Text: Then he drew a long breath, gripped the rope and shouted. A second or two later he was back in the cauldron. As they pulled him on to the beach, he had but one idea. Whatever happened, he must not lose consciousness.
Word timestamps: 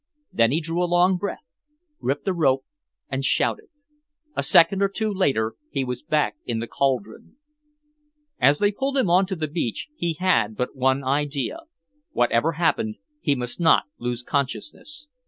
Then 0.33 0.51
he 0.51 0.61
drew 0.61 0.83
a 0.83 0.89
long 0.89 1.15
breath, 1.17 1.53
gripped 1.99 2.25
the 2.25 2.33
rope 2.33 2.65
and 3.11 3.23
shouted. 3.23 3.67
A 4.35 4.41
second 4.41 4.81
or 4.81 4.89
two 4.89 5.13
later 5.13 5.53
he 5.69 5.83
was 5.83 6.01
back 6.01 6.37
in 6.43 6.57
the 6.57 6.65
cauldron. 6.65 7.37
As 8.39 8.57
they 8.57 8.71
pulled 8.71 8.97
him 8.97 9.11
on 9.11 9.27
to 9.27 9.35
the 9.35 9.47
beach, 9.47 9.89
he 9.95 10.13
had 10.13 10.55
but 10.57 10.75
one 10.75 11.03
idea. 11.03 11.59
Whatever 12.13 12.53
happened, 12.53 12.95
he 13.19 13.35
must 13.35 13.59
not 13.59 13.83
lose 13.99 14.23
consciousness. 14.23 15.07